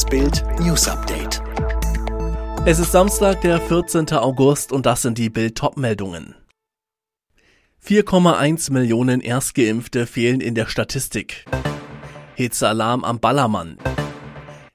[0.00, 1.42] Das Bild News Update.
[2.64, 4.10] Es ist Samstag, der 14.
[4.12, 6.34] August und das sind die Bild Topmeldungen.
[7.84, 11.44] 4,1 Millionen Erstgeimpfte fehlen in der Statistik.
[12.34, 13.76] Hitzealarm am Ballermann.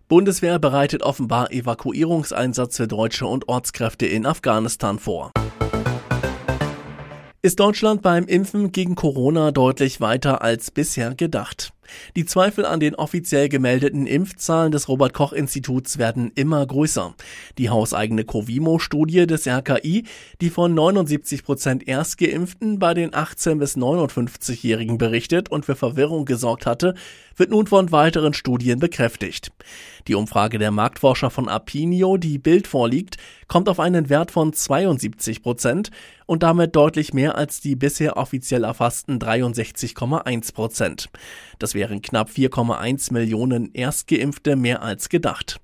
[0.07, 5.31] Bundeswehr bereitet offenbar Evakuierungseinsatz für Deutsche und Ortskräfte in Afghanistan vor.
[7.41, 11.74] Ist Deutschland beim Impfen gegen Corona deutlich weiter als bisher gedacht?
[12.15, 17.13] Die Zweifel an den offiziell gemeldeten Impfzahlen des Robert Koch Instituts werden immer größer.
[17.57, 20.05] Die hauseigene Covimo-Studie des RKI,
[20.41, 26.65] die von 79 Prozent Erstgeimpften bei den 18 bis 59-Jährigen berichtet und für Verwirrung gesorgt
[26.65, 26.95] hatte,
[27.35, 29.51] wird nun von weiteren Studien bekräftigt.
[30.07, 33.17] Die Umfrage der Marktforscher von Apinio, die Bild vorliegt,
[33.47, 35.91] kommt auf einen Wert von 72 Prozent
[36.25, 41.09] und damit deutlich mehr als die bisher offiziell erfassten 63,1 Prozent.
[41.59, 45.59] Das wären knapp 4,1 Millionen Erstgeimpfte mehr als gedacht.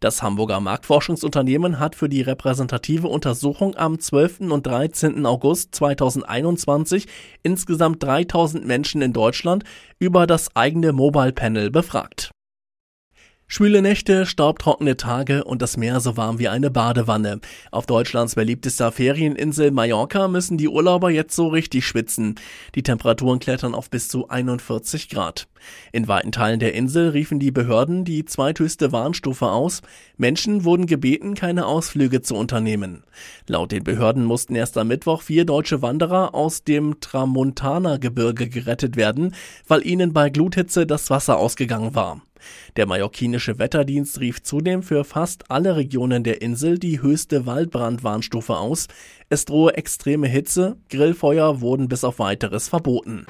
[0.00, 4.50] Das Hamburger Marktforschungsunternehmen hat für die repräsentative Untersuchung am 12.
[4.50, 5.24] und 13.
[5.26, 7.06] August 2021
[7.44, 9.62] insgesamt 3000 Menschen in Deutschland
[10.00, 12.31] über das eigene Mobile Panel befragt.
[13.54, 17.38] Schwüle Nächte, staubtrockene Tage und das Meer so warm wie eine Badewanne.
[17.70, 22.36] Auf Deutschlands beliebtester Ferieninsel Mallorca müssen die Urlauber jetzt so richtig schwitzen.
[22.74, 25.48] Die Temperaturen klettern auf bis zu 41 Grad.
[25.92, 29.82] In weiten Teilen der Insel riefen die Behörden die zweithöchste Warnstufe aus.
[30.16, 33.04] Menschen wurden gebeten, keine Ausflüge zu unternehmen.
[33.48, 39.34] Laut den Behörden mussten erst am Mittwoch vier deutsche Wanderer aus dem Tramontana-Gebirge gerettet werden,
[39.68, 42.22] weil ihnen bei Gluthitze das Wasser ausgegangen war.
[42.76, 48.88] Der mallorquinische Wetterdienst rief zudem für fast alle Regionen der Insel die höchste Waldbrandwarnstufe aus.
[49.28, 53.26] Es drohe extreme Hitze, Grillfeuer wurden bis auf weiteres verboten.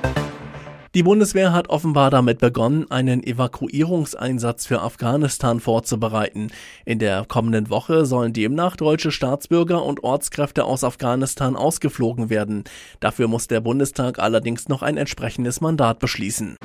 [0.94, 6.48] Die Bundeswehr hat offenbar damit begonnen, einen Evakuierungseinsatz für Afghanistan vorzubereiten.
[6.84, 12.64] In der kommenden Woche sollen demnach deutsche Staatsbürger und Ortskräfte aus Afghanistan ausgeflogen werden.
[13.00, 16.56] Dafür muss der Bundestag allerdings noch ein entsprechendes Mandat beschließen.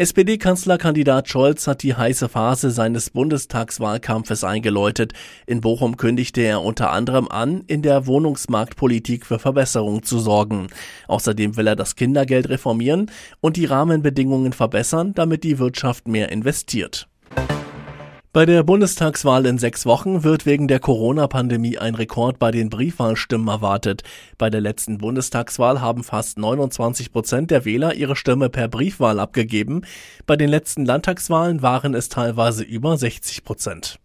[0.00, 5.12] SPD-Kanzlerkandidat Scholz hat die heiße Phase seines Bundestagswahlkampfes eingeläutet.
[5.46, 10.68] In Bochum kündigte er unter anderem an, in der Wohnungsmarktpolitik für Verbesserung zu sorgen.
[11.06, 13.10] Außerdem will er das Kindergeld reformieren
[13.42, 17.06] und die Rahmenbedingungen verbessern, damit die Wirtschaft mehr investiert.
[18.32, 23.48] Bei der Bundestagswahl in sechs Wochen wird wegen der Corona-Pandemie ein Rekord bei den Briefwahlstimmen
[23.48, 24.04] erwartet.
[24.38, 29.82] Bei der letzten Bundestagswahl haben fast 29 Prozent der Wähler ihre Stimme per Briefwahl abgegeben.
[30.26, 33.98] Bei den letzten Landtagswahlen waren es teilweise über 60 Prozent.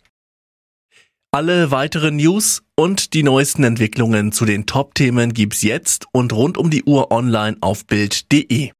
[1.29, 6.71] Alle weiteren News und die neuesten Entwicklungen zu den Top-Themen gibt's jetzt und rund um
[6.71, 8.71] die Uhr online auf Bild.de.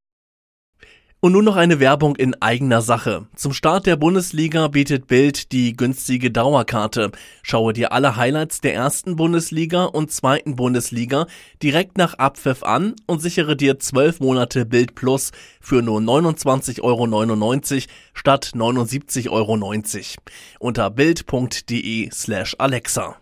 [1.20, 3.26] Und nun noch eine Werbung in eigener Sache.
[3.34, 7.10] Zum Start der Bundesliga bietet Bild die günstige Dauerkarte.
[7.42, 11.26] Schaue dir alle Highlights der ersten Bundesliga und zweiten Bundesliga
[11.62, 17.06] direkt nach Abpfiff an und sichere dir zwölf Monate Bild Plus für nur 29,99 Euro
[18.12, 19.58] statt 79,90 Euro
[20.60, 23.16] unter bild.de slash Alexa.